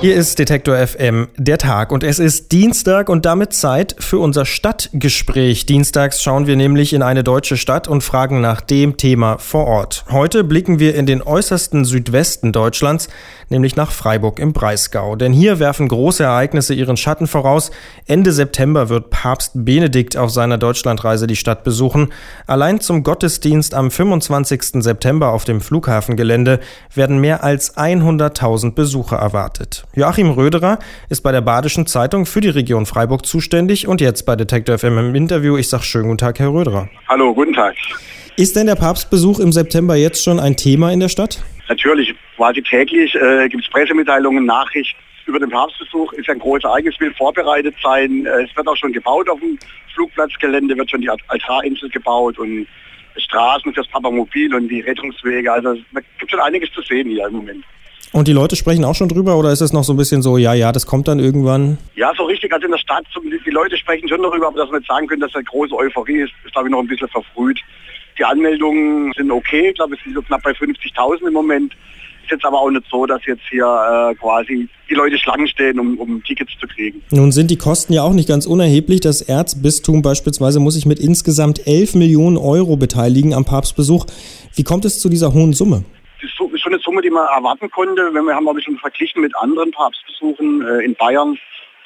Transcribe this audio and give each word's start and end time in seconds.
Hier 0.00 0.14
ist 0.14 0.38
Detektor 0.38 0.76
FM, 0.76 1.26
der 1.36 1.58
Tag 1.58 1.90
und 1.90 2.04
es 2.04 2.20
ist 2.20 2.52
Dienstag 2.52 3.08
und 3.08 3.26
damit 3.26 3.52
Zeit 3.52 3.96
für 3.98 4.20
unser 4.20 4.46
Stadtgespräch. 4.46 5.66
Dienstags 5.66 6.22
schauen 6.22 6.46
wir 6.46 6.54
nämlich 6.54 6.92
in 6.92 7.02
eine 7.02 7.24
deutsche 7.24 7.56
Stadt 7.56 7.88
und 7.88 8.04
fragen 8.04 8.40
nach 8.40 8.60
dem 8.60 8.96
Thema 8.96 9.38
vor 9.38 9.66
Ort. 9.66 10.04
Heute 10.08 10.44
blicken 10.44 10.78
wir 10.78 10.94
in 10.94 11.06
den 11.06 11.20
äußersten 11.20 11.84
Südwesten 11.84 12.52
Deutschlands, 12.52 13.08
nämlich 13.48 13.74
nach 13.74 13.90
Freiburg 13.90 14.38
im 14.38 14.52
Breisgau. 14.52 15.16
Denn 15.16 15.32
hier 15.32 15.58
werfen 15.58 15.88
große 15.88 16.22
Ereignisse 16.22 16.74
ihren 16.74 16.96
Schatten 16.96 17.26
voraus. 17.26 17.72
Ende 18.06 18.30
September 18.30 18.88
wird 18.88 19.10
Papst 19.10 19.50
Benedikt 19.54 20.16
auf 20.16 20.30
seiner 20.30 20.58
Deutschlandreise 20.58 21.26
die 21.26 21.34
Stadt 21.34 21.64
besuchen. 21.64 22.12
Allein 22.46 22.78
zum 22.78 23.02
Gottesdienst 23.02 23.74
am 23.74 23.90
25. 23.90 24.80
September 24.84 25.30
auf 25.30 25.44
dem 25.44 25.60
Flughafengelände 25.60 26.60
werden 26.94 27.18
mehr 27.18 27.42
als 27.42 27.76
100.000 27.76 28.74
Besucher 28.74 29.16
erwartet. 29.16 29.87
Joachim 29.98 30.30
Röderer 30.30 30.78
ist 31.10 31.22
bei 31.22 31.32
der 31.32 31.40
Badischen 31.40 31.86
Zeitung 31.88 32.24
für 32.24 32.40
die 32.40 32.50
Region 32.50 32.86
Freiburg 32.86 33.26
zuständig 33.26 33.88
und 33.88 34.00
jetzt 34.00 34.26
bei 34.26 34.36
Detektor 34.36 34.78
FM 34.78 34.96
im 34.96 35.14
Interview. 35.16 35.56
Ich 35.56 35.68
sage 35.68 35.82
schönen 35.82 36.04
guten 36.04 36.18
Tag, 36.18 36.38
Herr 36.38 36.52
Röderer. 36.52 36.88
Hallo, 37.08 37.34
guten 37.34 37.52
Tag. 37.52 37.74
Ist 38.36 38.54
denn 38.54 38.68
der 38.68 38.76
Papstbesuch 38.76 39.40
im 39.40 39.50
September 39.50 39.96
jetzt 39.96 40.22
schon 40.22 40.38
ein 40.38 40.56
Thema 40.56 40.92
in 40.92 41.00
der 41.00 41.08
Stadt? 41.08 41.42
Natürlich, 41.68 42.14
quasi 42.36 42.62
täglich 42.62 43.12
äh, 43.16 43.48
gibt 43.48 43.64
es 43.64 43.70
Pressemitteilungen, 43.70 44.46
Nachrichten 44.46 44.96
über 45.26 45.40
den 45.40 45.50
Papstbesuch. 45.50 46.12
Ist 46.12 46.30
ein 46.30 46.38
großes 46.38 46.62
Ereignis, 46.62 46.94
will 47.00 47.12
vorbereitet 47.14 47.74
sein. 47.82 48.24
Äh, 48.24 48.44
es 48.44 48.56
wird 48.56 48.68
auch 48.68 48.76
schon 48.76 48.92
gebaut 48.92 49.28
auf 49.28 49.40
dem 49.40 49.58
Flugplatzgelände, 49.94 50.76
wird 50.76 50.92
schon 50.92 51.00
die 51.00 51.10
Altarinsel 51.10 51.88
gebaut 51.88 52.38
und 52.38 52.68
Straßen 53.16 53.74
fürs 53.74 53.88
Papamobil 53.88 54.54
und 54.54 54.68
die 54.68 54.80
Rettungswege. 54.80 55.52
Also 55.52 55.72
es 55.72 56.02
gibt 56.20 56.30
schon 56.30 56.38
einiges 56.38 56.70
zu 56.72 56.82
sehen 56.82 57.08
hier 57.08 57.26
im 57.26 57.32
Moment. 57.32 57.64
Und 58.12 58.26
die 58.26 58.32
Leute 58.32 58.56
sprechen 58.56 58.84
auch 58.84 58.94
schon 58.94 59.08
drüber 59.08 59.36
oder 59.36 59.52
ist 59.52 59.60
es 59.60 59.72
noch 59.72 59.84
so 59.84 59.92
ein 59.92 59.96
bisschen 59.96 60.22
so, 60.22 60.38
ja, 60.38 60.54
ja, 60.54 60.72
das 60.72 60.86
kommt 60.86 61.08
dann 61.08 61.18
irgendwann? 61.18 61.78
Ja, 61.94 62.12
so 62.16 62.24
richtig, 62.24 62.52
also 62.52 62.66
in 62.66 62.72
der 62.72 62.78
Stadt, 62.78 63.04
die 63.44 63.50
Leute 63.50 63.76
sprechen 63.76 64.08
schon 64.08 64.22
darüber, 64.22 64.48
aber 64.48 64.58
dass 64.58 64.70
wir 64.70 64.78
nicht 64.78 64.88
sagen 64.88 65.06
können, 65.06 65.20
dass 65.20 65.34
eine 65.34 65.44
große 65.44 65.74
Euphorie 65.74 66.22
ist, 66.22 66.32
ist 66.44 66.52
glaube 66.52 66.68
ich 66.68 66.72
noch 66.72 66.80
ein 66.80 66.86
bisschen 66.86 67.08
verfrüht. 67.08 67.60
Die 68.18 68.24
Anmeldungen 68.24 69.12
sind 69.16 69.30
okay, 69.30 69.68
ich 69.68 69.74
glaube 69.74 69.94
es 69.94 70.02
sind 70.02 70.14
so 70.14 70.22
knapp 70.22 70.42
bei 70.42 70.52
50.000 70.52 71.26
im 71.26 71.32
Moment. 71.32 71.74
Ist 72.24 72.32
jetzt 72.32 72.44
aber 72.44 72.60
auch 72.60 72.70
nicht 72.70 72.84
so, 72.90 73.06
dass 73.06 73.24
jetzt 73.26 73.44
hier 73.48 73.64
äh, 73.64 74.14
quasi 74.16 74.68
die 74.90 74.94
Leute 74.94 75.18
Schlangen 75.18 75.48
stehen, 75.48 75.78
um, 75.78 75.98
um 75.98 76.22
Tickets 76.24 76.52
zu 76.60 76.66
kriegen. 76.66 77.02
Nun 77.10 77.32
sind 77.32 77.50
die 77.50 77.56
Kosten 77.56 77.92
ja 77.92 78.02
auch 78.02 78.12
nicht 78.12 78.28
ganz 78.28 78.44
unerheblich. 78.46 79.00
Das 79.00 79.22
Erzbistum 79.22 80.02
beispielsweise 80.02 80.60
muss 80.60 80.74
sich 80.74 80.84
mit 80.84 80.98
insgesamt 80.98 81.66
11 81.66 81.94
Millionen 81.94 82.36
Euro 82.36 82.76
beteiligen 82.76 83.32
am 83.32 83.44
Papstbesuch. 83.44 84.06
Wie 84.54 84.64
kommt 84.64 84.84
es 84.84 85.00
zu 85.00 85.08
dieser 85.08 85.32
hohen 85.32 85.52
Summe? 85.52 85.84
Schon 86.68 86.74
eine 86.74 86.82
Summe, 86.82 87.00
die 87.00 87.08
man 87.08 87.26
erwarten 87.28 87.70
konnte. 87.70 88.12
Wenn 88.12 88.26
wir 88.26 88.34
haben 88.34 88.44
wir 88.44 88.60
schon 88.60 88.76
verglichen 88.76 89.22
mit 89.22 89.34
anderen 89.36 89.70
Papstbesuchen 89.70 90.60
äh, 90.60 90.84
in 90.84 90.94
Bayern 90.96 91.38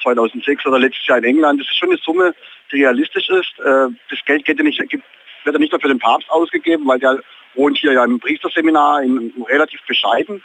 2006 0.03 0.67
oder 0.67 0.81
letztes 0.81 1.07
Jahr 1.07 1.19
in 1.19 1.25
England. 1.25 1.61
Das 1.61 1.69
ist 1.69 1.77
schon 1.77 1.91
eine 1.91 1.99
Summe, 1.99 2.35
die 2.73 2.83
realistisch 2.83 3.29
ist. 3.29 3.61
Äh, 3.61 3.95
das 4.11 4.19
Geld 4.27 4.45
geht 4.45 4.59
ja 4.59 4.65
nicht, 4.65 4.81
wird 4.81 5.01
ja 5.45 5.59
nicht 5.61 5.71
nur 5.71 5.81
für 5.81 5.87
den 5.87 6.01
Papst 6.01 6.29
ausgegeben, 6.33 6.85
weil 6.89 6.99
der 6.99 7.21
wohnt 7.55 7.79
hier 7.79 7.93
ja 7.93 8.05
im 8.05 8.19
Priesterseminar 8.19 9.05
in, 9.05 9.33
in 9.37 9.43
relativ 9.45 9.81
bescheiden, 9.87 10.43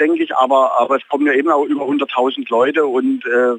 denke 0.00 0.24
ich, 0.24 0.34
aber, 0.34 0.80
aber 0.80 0.96
es 0.96 1.06
kommen 1.06 1.28
ja 1.28 1.34
eben 1.34 1.50
auch 1.50 1.66
über 1.66 1.84
100.000 1.84 2.44
Leute 2.50 2.86
und 2.86 3.24
äh, 3.24 3.54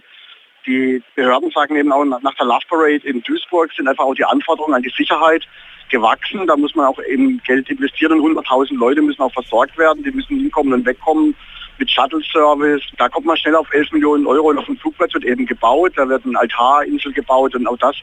die 0.67 1.01
Behörden 1.15 1.49
sagen 1.51 1.75
eben 1.75 1.91
auch 1.91 2.03
nach 2.03 2.35
der 2.35 2.45
Love 2.45 2.65
Parade 2.69 3.07
in 3.07 3.23
Duisburg 3.23 3.71
sind 3.73 3.87
einfach 3.87 4.03
auch 4.03 4.13
die 4.13 4.25
Anforderungen 4.25 4.75
an 4.75 4.83
die 4.83 4.93
Sicherheit 4.95 5.47
gewachsen. 5.89 6.45
Da 6.45 6.55
muss 6.55 6.75
man 6.75 6.87
auch 6.87 6.99
eben 7.03 7.41
Geld 7.43 7.69
investieren 7.69 8.19
und 8.19 8.37
100.000 8.37 8.77
Leute 8.77 9.01
müssen 9.01 9.21
auch 9.21 9.33
versorgt 9.33 9.77
werden. 9.77 10.03
Die 10.03 10.11
müssen 10.11 10.37
hinkommen 10.37 10.73
und 10.73 10.85
wegkommen 10.85 11.35
mit 11.79 11.89
Shuttle-Service. 11.89 12.81
Da 12.97 13.09
kommt 13.09 13.25
man 13.25 13.37
schnell 13.37 13.55
auf 13.55 13.67
11 13.71 13.91
Millionen 13.91 14.25
Euro 14.27 14.49
und 14.49 14.57
auf 14.57 14.65
dem 14.65 14.77
Flugplatz 14.77 15.13
wird 15.13 15.25
eben 15.25 15.45
gebaut. 15.45 15.93
Da 15.95 16.07
wird 16.07 16.25
eine 16.25 16.39
Altarinsel 16.39 17.13
gebaut 17.13 17.55
und 17.55 17.67
auch 17.67 17.77
das, 17.77 17.95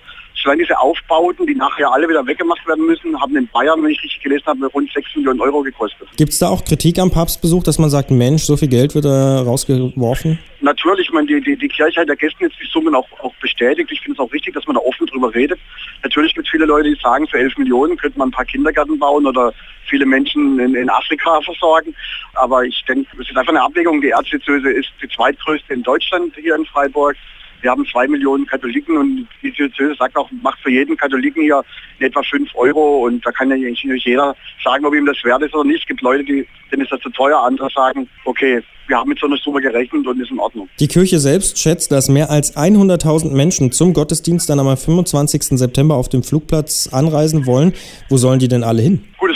solange 0.43 0.63
diese 0.63 0.79
Aufbauten, 0.79 1.47
die 1.47 1.55
nachher 1.55 1.91
alle 1.93 2.09
wieder 2.09 2.27
weggemacht 2.27 2.67
werden 2.67 2.87
müssen, 2.87 3.21
haben 3.21 3.37
in 3.37 3.49
Bayern, 3.49 3.83
wenn 3.83 3.91
ich 3.91 4.03
richtig 4.03 4.23
gelesen 4.23 4.47
habe, 4.47 4.67
rund 4.67 4.93
6 4.93 5.17
Millionen 5.17 5.41
Euro 5.41 5.63
gekostet. 5.63 6.09
Gibt 6.17 6.33
es 6.33 6.39
da 6.39 6.49
auch 6.49 6.65
Kritik 6.65 6.99
am 6.99 7.11
Papstbesuch, 7.11 7.63
dass 7.63 7.79
man 7.79 7.91
sagt, 7.91 8.11
Mensch, 8.11 8.43
so 8.43 8.57
viel 8.57 8.69
Geld 8.69 8.95
wird 8.95 9.05
da 9.05 9.43
rausgeworfen? 9.43 10.39
Natürlich, 10.61 11.09
ich 11.09 11.13
meine, 11.13 11.27
die, 11.27 11.41
die, 11.41 11.57
die 11.57 11.69
Kirche 11.69 12.01
hat 12.01 12.09
der 12.09 12.17
Gästen 12.17 12.45
jetzt 12.45 12.57
die 12.61 12.67
Summen 12.67 12.95
auch, 12.95 13.07
auch 13.21 13.35
bestätigt. 13.41 13.91
Ich 13.93 14.01
finde 14.01 14.21
es 14.21 14.27
auch 14.27 14.33
wichtig, 14.33 14.55
dass 14.55 14.67
man 14.67 14.77
da 14.77 14.83
offen 14.83 15.07
drüber 15.07 15.35
redet. 15.35 15.59
Natürlich 16.15 16.37
gibt 16.37 16.47
es 16.47 16.53
viele 16.53 16.67
Leute, 16.67 16.89
die 16.91 17.01
sagen, 17.03 17.27
für 17.27 17.41
11 17.41 17.59
Millionen 17.59 17.97
könnte 17.97 18.17
man 18.17 18.29
ein 18.29 18.31
paar 18.31 18.45
Kindergärten 18.45 19.01
bauen 19.01 19.27
oder 19.27 19.53
viele 19.89 20.07
Menschen 20.07 20.61
in, 20.61 20.77
in 20.77 20.89
Afrika 20.89 21.41
versorgen. 21.41 21.93
Aber 22.35 22.63
ich 22.63 22.85
denke, 22.85 23.11
es 23.21 23.29
ist 23.29 23.37
einfach 23.37 23.51
eine 23.51 23.63
Abwägung. 23.63 24.01
Die 24.01 24.11
Erzdiözese 24.11 24.71
ist 24.71 24.91
die 25.03 25.09
zweitgrößte 25.09 25.75
in 25.75 25.83
Deutschland 25.83 26.33
hier 26.37 26.55
in 26.55 26.65
Freiburg. 26.67 27.17
Wir 27.65 27.71
haben 27.71 27.87
zwei 27.87 28.07
Millionen 28.07 28.45
Katholiken 28.45 28.99
und 28.99 29.27
die 29.43 29.51
Diözese 29.51 29.95
sagt 29.99 30.15
auch, 30.17 30.31
macht 30.43 30.59
für 30.61 30.71
jeden 30.71 30.99
Katholiken 30.99 31.45
hier 31.45 31.63
etwa 31.99 32.23
fünf 32.23 32.55
Euro 32.57 33.07
und 33.07 33.25
da 33.25 33.33
kann 33.33 33.49
ja 33.49 33.57
nicht 33.57 34.05
jeder 34.05 34.37
sagen, 34.63 34.85
ob 34.85 34.95
ihm 34.95 35.07
das 35.07 35.17
wert 35.25 35.41
ist 35.43 35.55
oder 35.55 35.65
nicht. 35.65 35.81
Es 35.81 35.87
gibt 35.87 36.03
Leute, 36.03 36.25
die, 36.25 36.47
denen 36.71 36.83
ist 36.83 36.93
das 36.93 37.01
zu 37.01 37.09
teuer, 37.09 37.43
andere 37.43 37.71
sagen, 37.75 38.07
okay, 38.27 38.63
wir 38.87 38.99
haben 38.99 39.09
mit 39.09 39.19
so 39.19 39.27
einer 39.27 39.39
Summe 39.39 39.63
gerechnet 39.63 40.07
und 40.07 40.21
ist 40.21 40.31
in 40.31 40.39
Ordnung. 40.41 40.69
Die 40.79 40.89
Kirche 40.89 41.19
selbst 41.19 41.59
schätzt, 41.59 41.91
dass 41.91 42.11
mehr 42.11 42.31
als 42.31 42.55
100.000 42.55 43.33
Menschen 43.35 43.73
zum 43.73 43.95
Gottesdienst 43.95 44.51
dann 44.51 44.61
am 44.61 44.77
25. 44.77 45.59
September 45.59 45.95
auf 45.95 46.11
dem 46.11 46.23
Flugplatz 46.23 46.91
anreisen 46.93 47.47
wollen. 47.47 47.73
Wo 48.11 48.19
sollen 48.19 48.41
die 48.41 48.49
denn 48.49 48.63
alle 48.63 48.83
hin? 48.83 49.05
Gut, 49.17 49.34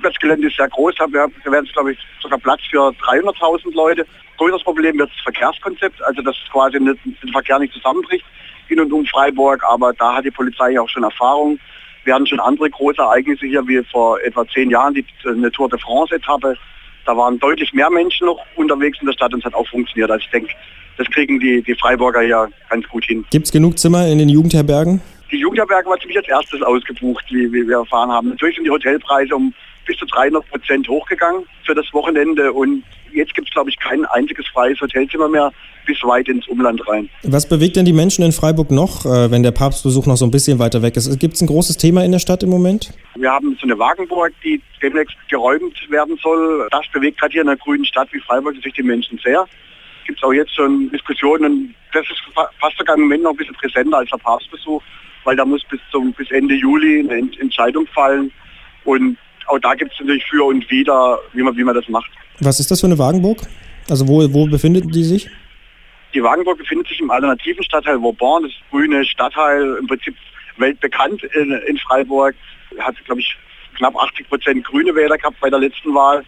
Flugplatzgelände 0.00 0.48
ist 0.48 0.56
sehr 0.56 0.68
groß. 0.68 0.94
Da 0.98 1.12
werden 1.12 1.66
es, 1.66 1.72
glaube 1.72 1.92
ich, 1.92 1.98
sogar 2.20 2.38
Platz 2.38 2.60
für 2.70 2.90
300.000 2.90 3.74
Leute. 3.74 4.06
Größeres 4.38 4.64
Problem 4.64 4.98
wird 4.98 5.10
das 5.10 5.20
Verkehrskonzept, 5.22 6.02
also 6.02 6.22
dass 6.22 6.36
quasi 6.50 6.78
den 6.78 6.96
Verkehr 7.32 7.58
nicht 7.58 7.74
zusammenbricht 7.74 8.24
in 8.68 8.80
und 8.80 8.92
um 8.92 9.04
Freiburg. 9.06 9.62
Aber 9.68 9.92
da 9.92 10.14
hat 10.14 10.24
die 10.24 10.30
Polizei 10.30 10.80
auch 10.80 10.88
schon 10.88 11.04
Erfahrung. 11.04 11.58
Wir 12.04 12.14
hatten 12.14 12.26
schon 12.26 12.40
andere 12.40 12.70
große 12.70 13.00
Ereignisse 13.00 13.46
hier, 13.46 13.66
wie 13.68 13.82
vor 13.84 14.20
etwa 14.22 14.46
zehn 14.48 14.70
Jahren 14.70 14.94
die 14.94 15.04
eine 15.24 15.50
Tour 15.50 15.68
de 15.68 15.78
France-Etappe 15.78 16.56
da 17.06 17.16
waren 17.16 17.38
deutlich 17.38 17.72
mehr 17.72 17.90
Menschen 17.90 18.26
noch 18.26 18.38
unterwegs 18.56 18.98
in 19.00 19.06
der 19.06 19.14
Stadt 19.14 19.32
und 19.32 19.40
es 19.40 19.44
hat 19.44 19.54
auch 19.54 19.66
funktioniert. 19.66 20.10
Also 20.10 20.22
ich 20.22 20.30
denke, 20.30 20.52
das 20.98 21.08
kriegen 21.08 21.40
die, 21.40 21.62
die 21.62 21.74
Freiburger 21.74 22.22
ja 22.22 22.46
ganz 22.68 22.86
gut 22.88 23.04
hin. 23.04 23.24
Gibt 23.30 23.46
es 23.46 23.52
genug 23.52 23.78
Zimmer 23.78 24.06
in 24.06 24.18
den 24.18 24.28
Jugendherbergen? 24.28 25.00
Die 25.30 25.38
Jugendherberge 25.38 25.88
war 25.88 25.98
ziemlich 25.98 26.18
als 26.18 26.28
erstes 26.28 26.62
ausgebucht, 26.62 27.24
wie, 27.30 27.50
wie 27.52 27.66
wir 27.66 27.78
erfahren 27.78 28.10
haben. 28.10 28.28
Natürlich 28.28 28.56
sind 28.56 28.64
die 28.64 28.70
Hotelpreise 28.70 29.34
um 29.34 29.54
bis 29.86 29.96
zu 29.96 30.06
300 30.06 30.48
Prozent 30.48 30.88
hochgegangen 30.88 31.44
für 31.64 31.74
das 31.74 31.86
Wochenende 31.92 32.52
und 32.52 32.84
jetzt 33.12 33.34
gibt 33.34 33.48
es, 33.48 33.54
glaube 33.54 33.70
ich, 33.70 33.78
kein 33.78 34.04
einziges 34.06 34.46
freies 34.48 34.80
Hotelzimmer 34.80 35.28
mehr 35.28 35.52
bis 35.86 36.02
weit 36.04 36.28
ins 36.28 36.46
Umland 36.48 36.86
rein. 36.88 37.08
Was 37.22 37.48
bewegt 37.48 37.76
denn 37.76 37.84
die 37.84 37.92
Menschen 37.92 38.24
in 38.24 38.32
Freiburg 38.32 38.70
noch, 38.70 39.04
äh, 39.04 39.30
wenn 39.30 39.42
der 39.42 39.50
Papstbesuch 39.50 40.06
noch 40.06 40.16
so 40.16 40.24
ein 40.24 40.30
bisschen 40.30 40.58
weiter 40.58 40.82
weg 40.82 40.96
ist? 40.96 41.18
Gibt 41.18 41.34
es 41.34 41.40
ein 41.40 41.46
großes 41.46 41.76
Thema 41.78 42.04
in 42.04 42.12
der 42.12 42.18
Stadt 42.18 42.42
im 42.42 42.50
Moment? 42.50 42.92
Wir 43.16 43.30
haben 43.30 43.56
so 43.60 43.66
eine 43.66 43.78
Wagenburg, 43.78 44.32
die 44.44 44.60
demnächst 44.82 45.16
geräumt 45.28 45.76
werden 45.90 46.16
soll. 46.22 46.68
Das 46.70 46.86
bewegt 46.92 47.18
gerade 47.18 47.32
hier 47.32 47.42
in 47.42 47.48
einer 47.48 47.56
grünen 47.56 47.84
Stadt 47.84 48.08
wie 48.12 48.20
Freiburg 48.20 48.54
sich 48.62 48.72
die 48.74 48.82
Menschen 48.82 49.18
sehr. 49.24 49.46
Gibt 50.06 50.18
es 50.18 50.24
auch 50.24 50.32
jetzt 50.32 50.54
schon 50.54 50.90
Diskussionen. 50.90 51.74
Das 51.92 52.04
ist 52.08 52.20
fast 52.60 52.76
sogar 52.78 52.96
im 52.96 53.02
Moment 53.02 53.24
noch 53.24 53.30
ein 53.30 53.36
bisschen 53.36 53.54
präsenter 53.56 53.98
als 53.98 54.10
der 54.10 54.18
Papstbesuch, 54.18 54.82
weil 55.24 55.36
da 55.36 55.44
muss 55.44 55.62
bis 55.70 55.80
zum 55.90 56.12
bis 56.12 56.30
Ende 56.30 56.54
Juli 56.54 57.00
eine 57.00 57.28
Entscheidung 57.40 57.86
fallen. 57.88 58.30
Und 58.84 59.16
auch 59.50 59.58
da 59.58 59.74
gibt 59.74 59.92
es 59.92 60.00
natürlich 60.00 60.24
für 60.26 60.44
und 60.44 60.68
wider, 60.70 61.18
wie 61.32 61.42
man, 61.42 61.56
wie 61.56 61.64
man 61.64 61.74
das 61.74 61.88
macht. 61.88 62.10
Was 62.40 62.60
ist 62.60 62.70
das 62.70 62.80
für 62.80 62.86
eine 62.86 62.98
Wagenburg? 62.98 63.38
Also 63.88 64.06
wo, 64.06 64.32
wo 64.32 64.46
befindet 64.46 64.94
die 64.94 65.04
sich? 65.04 65.28
Die 66.14 66.22
Wagenburg 66.22 66.58
befindet 66.58 66.88
sich 66.88 67.00
im 67.00 67.10
alternativen 67.10 67.62
Stadtteil 67.64 68.00
Vauban, 68.00 68.44
das 68.44 68.52
grüne 68.70 69.04
Stadtteil, 69.04 69.76
im 69.80 69.86
Prinzip 69.86 70.14
weltbekannt 70.56 71.22
in, 71.34 71.52
in 71.52 71.78
Freiburg. 71.78 72.34
Hat, 72.78 72.94
glaube 73.04 73.20
ich, 73.20 73.36
knapp 73.76 73.96
80 73.96 74.28
Prozent 74.28 74.64
grüne 74.64 74.94
Wähler 74.94 75.18
gehabt 75.18 75.38
bei 75.40 75.50
der 75.50 75.58
letzten 75.58 75.94
Wahl. 75.94 76.24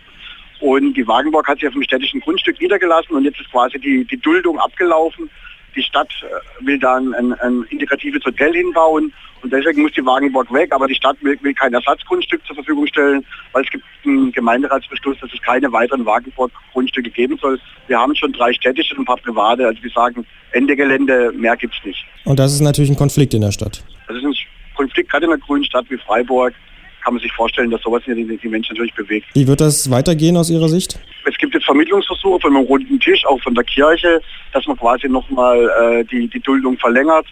Und 0.60 0.94
die 0.94 1.06
Wagenburg 1.06 1.49
hat 1.49 1.59
sich 1.59 1.69
auf 1.69 1.74
dem 1.74 1.83
städtischen 1.83 2.21
Grundstück 2.21 2.60
niedergelassen 2.60 3.16
und 3.16 3.24
jetzt 3.24 3.41
ist 3.41 3.51
quasi 3.51 3.78
die, 3.78 4.04
die 4.04 4.16
Duldung 4.16 4.59
abgelaufen. 4.59 5.28
Die 5.74 5.83
Stadt 5.83 6.13
äh, 6.22 6.66
will 6.66 6.78
dann 6.78 7.15
ein, 7.15 7.33
ein 7.34 7.63
integratives 7.71 8.24
Hotel 8.24 8.53
hinbauen 8.53 9.13
und 9.42 9.53
deswegen 9.53 9.83
muss 9.83 9.92
die 9.92 10.04
Wagenburg 10.04 10.53
weg, 10.53 10.72
aber 10.72 10.86
die 10.86 10.95
Stadt 10.95 11.16
will, 11.21 11.36
will 11.42 11.54
kein 11.54 11.74
Ersatzgrundstück 11.74 12.45
zur 12.47 12.54
Verfügung 12.54 12.86
stellen, 12.86 13.24
weil 13.53 13.65
es 13.65 13.71
gibt 13.71 13.84
einen 14.04 14.30
Gemeinderatsbeschluss, 14.33 15.19
dass 15.21 15.33
es 15.33 15.42
keine 15.42 15.72
weiteren 15.72 16.07
Wagenburg-Grundstücke 16.07 17.10
geben 17.10 17.39
soll. 17.41 17.59
Wir 17.89 17.98
haben 17.98 18.15
schon 18.15 18.33
drei 18.33 18.53
städtische 18.53 18.95
und 18.95 19.03
ein 19.03 19.04
paar 19.07 19.16
private, 19.16 19.66
also 19.66 19.83
wir 19.83 19.91
sagen 19.91 20.24
Ende 20.53 20.77
Gelände, 20.77 21.33
mehr 21.34 21.57
gibt 21.57 21.74
es 21.74 21.84
nicht. 21.84 22.04
Und 22.24 22.39
das 22.39 22.53
ist 22.53 22.60
natürlich 22.60 22.91
ein 22.91 22.97
Konflikt 22.97 23.34
in 23.34 23.41
der 23.41 23.53
Stadt. 23.53 23.83
Das 24.07 24.16
ist 24.16 24.24
ein 24.24 24.34
Konflikt 24.77 25.10
gerade 25.10 25.27
in 25.27 25.33
einer 25.33 25.41
grünen 25.41 25.65
Stadt 25.65 25.86
wie 25.89 25.98
Freiburg 25.98 26.54
kann 27.03 27.15
man 27.15 27.22
sich 27.22 27.33
vorstellen, 27.33 27.71
dass 27.71 27.83
sowas 27.83 28.03
die, 28.07 28.15
die 28.15 28.49
Menschen 28.49 28.75
natürlich 28.75 28.95
bewegt. 28.95 29.27
Wie 29.34 29.47
wird 29.47 29.60
das 29.60 29.91
weitergehen 29.91 30.37
aus 30.37 30.51
Ihrer 30.51 30.69
Sicht? 30.69 30.99
Es 31.25 31.37
gibt 31.39 31.54
jetzt 31.54 31.66
Vermittlungsversuche 31.66 32.41
von 32.41 32.57
einem 32.57 32.66
runden 32.66 32.99
Tisch, 33.01 33.25
auch 33.27 33.41
von 33.43 33.54
der 33.54 33.65
Kirche, 33.65 34.21
dass 34.53 34.66
man 34.66 34.77
quasi 34.77 35.09
nochmal 35.09 35.71
äh, 35.81 36.04
die, 36.04 36.28
die 36.28 36.41
Duldung 36.41 36.78
verlängert. 36.78 37.27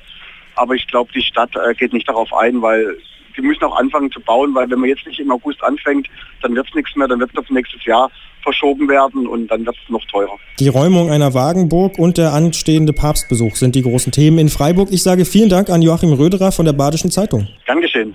Aber 0.57 0.75
ich 0.75 0.87
glaube, 0.87 1.11
die 1.15 1.23
Stadt 1.23 1.51
äh, 1.57 1.75
geht 1.75 1.93
nicht 1.93 2.09
darauf 2.09 2.33
ein, 2.35 2.61
weil 2.61 2.97
die 3.37 3.43
müssen 3.43 3.65
auch 3.65 3.79
anfangen 3.79 4.11
zu 4.11 4.21
bauen, 4.21 4.55
weil 4.55 4.69
wenn 4.71 4.81
man 4.81 4.89
jetzt 4.89 5.07
nicht 5.07 5.21
im 5.21 5.31
August 5.31 5.63
anfängt, 5.63 6.09
dann 6.43 6.55
wird 6.55 6.69
es 6.69 6.75
nichts 6.75 6.95
mehr, 6.97 7.09
dann 7.09 7.21
wird 7.21 7.31
es 7.33 7.39
auf 7.39 7.49
nächstes 7.51 7.85
Jahr 7.85 8.11
verschoben 8.43 8.89
werden 8.89 9.27
und 9.27 9.49
dann 9.49 9.65
wird 9.67 9.77
es 9.83 9.91
noch 9.91 10.05
teurer. 10.07 10.37
Die 10.59 10.69
Räumung 10.69 11.11
einer 11.11 11.35
Wagenburg 11.35 11.99
und 11.99 12.19
der 12.19 12.33
anstehende 12.33 12.93
Papstbesuch 12.93 13.57
sind 13.57 13.75
die 13.75 13.83
großen 13.83 14.13
Themen 14.13 14.39
in 14.39 14.49
Freiburg. 14.49 14.89
Ich 14.91 15.03
sage 15.03 15.25
vielen 15.25 15.49
Dank 15.49 15.71
an 15.71 15.83
Joachim 15.83 16.13
Röderer 16.13 16.53
von 16.53 16.65
der 16.65 16.73
Badischen 16.73 17.11
Zeitung. 17.11 17.49
Gern 17.67 17.81
geschehen. 17.81 18.15